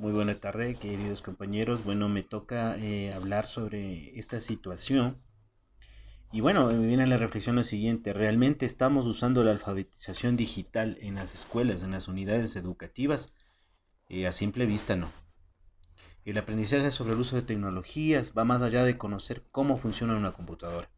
[0.00, 1.84] Muy buena tarde, queridos compañeros.
[1.84, 5.18] Bueno, me toca eh, hablar sobre esta situación.
[6.32, 8.14] Y bueno, me viene a la reflexión lo siguiente.
[8.14, 13.34] ¿Realmente estamos usando la alfabetización digital en las escuelas, en las unidades educativas?
[14.08, 15.12] Eh, a simple vista no.
[16.24, 20.32] El aprendizaje sobre el uso de tecnologías va más allá de conocer cómo funciona una
[20.32, 20.88] computadora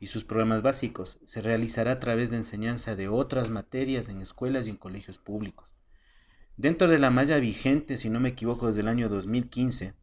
[0.00, 1.20] y sus programas básicos.
[1.22, 5.70] Se realizará a través de enseñanza de otras materias en escuelas y en colegios públicos.
[6.60, 9.94] Dentro de la malla vigente, si no me equivoco, desde el año 2015,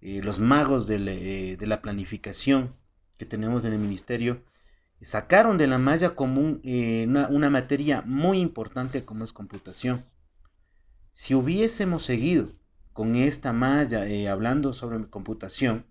[0.00, 2.74] eh, los magos eh, de la, planificación
[3.18, 4.42] que tenemos en el ministerio
[5.02, 10.06] sacaron de la malla común eh, una, materia muy importante como es computación.
[11.10, 12.52] Si hubiésemos seguido
[12.94, 15.84] con esta malla eh, hablando sobre computación,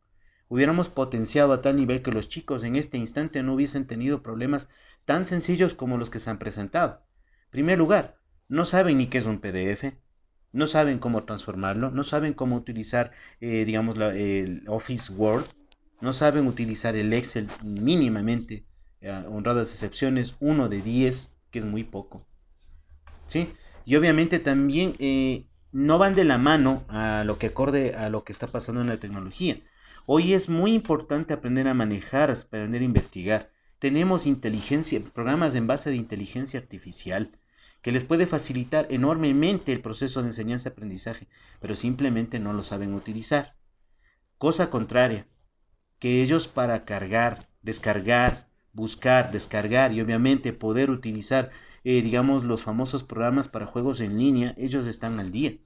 [0.47, 4.69] hubiéramos potenciado a tal nivel que los chicos en este instante no hubiesen tenido problemas
[5.05, 7.05] tan sencillos como los que se han presentado.
[7.43, 8.22] En primer lugar,
[8.53, 9.95] no saben ni qué es un PDF,
[10.51, 13.09] no saben cómo transformarlo, no saben cómo utilizar,
[13.41, 15.45] eh, digamos, el Office Word,
[16.01, 18.63] no saben utilizar el Excel mínimamente,
[19.01, 22.27] eh, honradas excepciones, uno de 10, que es muy poco.
[23.25, 23.51] ¿Sí?
[23.85, 24.97] Y obviamente también
[25.71, 28.87] no van de la mano a lo que acorde a lo que está pasando en
[28.87, 29.57] la tecnología.
[30.05, 33.49] Hoy es muy importante aprender a manejar, aprender a investigar.
[33.79, 37.31] Tenemos inteligencia, programas en base de inteligencia artificial
[37.83, 41.27] que les puede facilitar enormemente el proceso de enseñanza-aprendizaje,
[41.59, 43.55] pero simplemente no lo saben utilizar.
[44.39, 45.27] Cosa contraria,
[45.99, 51.51] que ellos para cargar, descargar, buscar, descargar y obviamente poder utilizar
[51.83, 55.57] eh, digamos, los famosos programas para juegos en línea, ellos están al día.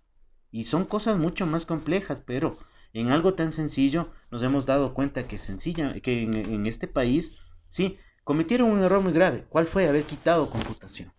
[0.52, 2.58] Y son cosas mucho más complejas, pero
[2.94, 7.36] en algo tan sencillo nos hemos dado cuenta que sencilla, que en, este país,
[7.70, 9.46] sí, cometieron un error muy grave.
[9.50, 9.88] ¿Cuál fue?
[9.88, 11.14] Haber quitado computación.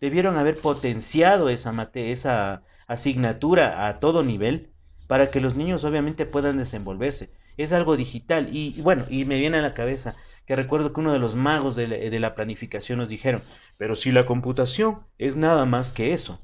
[0.00, 4.70] Debieron haber potenciado esa, esa asignatura a todo nivel
[5.06, 7.32] para que los niños obviamente puedan desenvolverse.
[7.56, 11.12] Es algo digital y, bueno, y me viene a la cabeza que recuerdo que uno
[11.12, 13.42] de los magos de la, planificación nos dijeron,
[13.78, 16.40] pero si la computación es nada más que eso.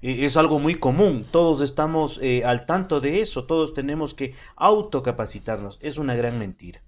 [0.00, 4.34] E, es algo muy común, todos estamos eh, al tanto de eso, todos tenemos que
[4.56, 5.78] autocapacitarnos.
[5.82, 6.80] Es una gran mentira.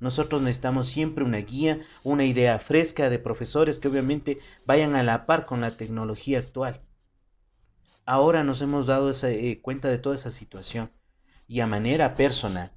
[0.00, 5.26] Nosotros necesitamos siempre una guía, una idea fresca de profesores que obviamente vayan a la
[5.26, 6.80] par con la tecnología actual.
[8.06, 10.90] Ahora nos hemos dado eh, cuenta de toda esa situación
[11.46, 12.72] y a manera personal,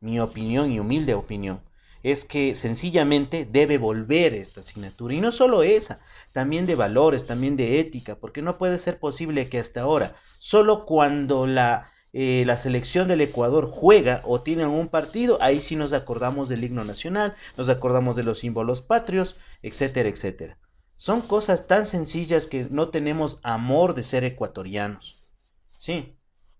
[0.00, 1.62] mi opinión y humilde opinión,
[2.02, 5.14] es que sencillamente debe volver esta asignatura.
[5.14, 6.00] Y no solo esa,
[6.32, 10.84] también de valores, también de ética, porque no puede ser posible que hasta ahora, solo
[10.84, 15.92] cuando la, eh, la selección del Ecuador juega o tiene un partido, ahí sí nos
[15.92, 20.56] acordamos del himno nacional, nos acordamos de los símbolos patrios, etcétera, etcétera.
[20.94, 25.24] Son cosas tan sencillas que no tenemos amor de ser ecuatorianos.
[25.78, 26.16] Sí,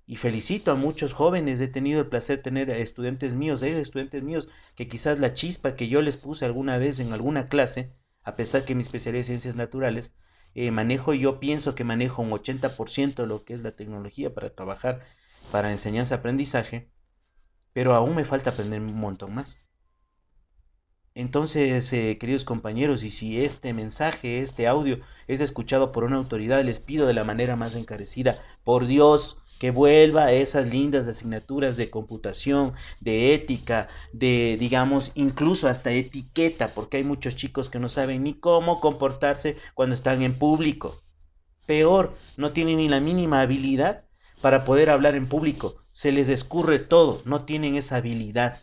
[0.09, 4.25] y felicito a muchos jóvenes, he tenido el placer de tener estudiantes míos, hay estudiantes
[4.25, 7.95] míos que quizás la chispa que yo les puse alguna vez en alguna clase,
[8.25, 10.17] a pesar que mi especialidad es ciencias naturales,
[10.57, 14.53] eh, manejo, yo pienso que manejo un 80% de lo que es la tecnología para
[14.53, 15.05] trabajar
[15.55, 16.91] para enseñanza-aprendizaje,
[17.73, 19.61] pero aún me falta aprender un montón más.
[21.15, 24.99] Entonces, eh, queridos compañeros, y si este mensaje, este audio
[25.29, 29.71] es escuchado por una autoridad, les pido de la manera más encarecida, por Dios, que
[29.71, 36.97] vuelva a esas lindas asignaturas de computación, de ética, de, digamos, incluso hasta etiqueta, porque
[36.97, 41.01] hay muchos chicos que no saben ni cómo comportarse cuando están en público.
[41.65, 44.04] Peor, no tienen ni la mínima habilidad
[44.45, 45.77] para poder hablar en público.
[45.91, 48.61] Se les escurre todo, no tienen esa habilidad.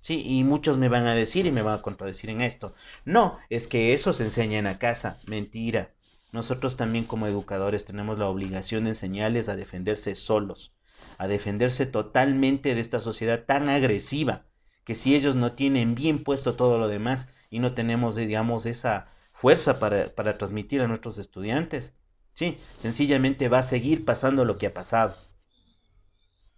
[0.00, 2.74] Sí, y muchos me van a decir y me van a contradecir en esto.
[3.06, 5.18] No, es que eso se enseña en la casa.
[5.24, 5.94] Mentira.
[6.30, 10.74] Nosotros también como educadores tenemos la obligación de enseñarles a defenderse solos,
[11.16, 14.44] a defenderse totalmente de esta sociedad tan agresiva,
[14.84, 19.08] que si ellos no tienen bien puesto todo lo demás y no tenemos, digamos, esa
[19.32, 21.94] fuerza para, transmitir a nuestros estudiantes,
[22.38, 25.16] sí, sencillamente va a seguir pasando lo que ha pasado.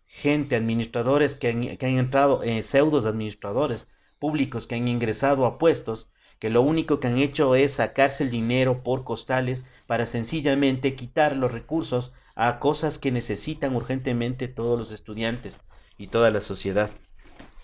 [0.05, 3.89] Gente, administradores que han, que han entrado, eh, pseudos administradores
[4.19, 8.31] públicos que han ingresado a puestos que lo único que han hecho es sacarse el
[8.31, 14.91] dinero por costales para sencillamente quitar los recursos a cosas que necesitan urgentemente todos los
[14.91, 15.63] estudiantes
[15.97, 16.91] y toda la sociedad.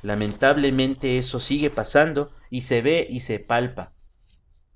[0.00, 3.92] Lamentablemente eso sigue pasando y se ve y se palpa.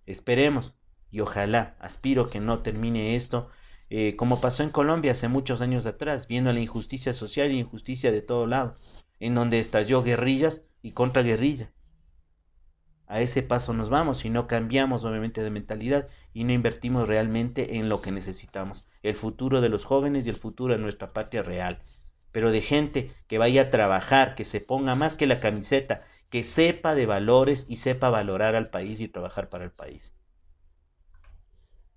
[0.05, 0.75] Esperemos
[1.11, 3.49] y ojalá, aspiro que no termine esto
[3.91, 8.13] eh, como pasó en Colombia hace muchos años atrás, viendo la injusticia social y injusticia
[8.13, 8.77] de todo lado,
[9.19, 11.73] en donde estalló guerrillas y contra guerrilla
[13.11, 17.77] a ese paso nos vamos si no cambiamos obviamente de mentalidad y no invertimos realmente
[17.77, 18.85] en lo que necesitamos.
[19.03, 21.83] el futuro de los jóvenes y el futuro de nuestra patria real.
[22.31, 26.45] Pero de gente que vaya a trabajar, que se ponga más que la camiseta, que
[26.45, 30.15] sepa de valores y sepa valorar al país y trabajar para el país.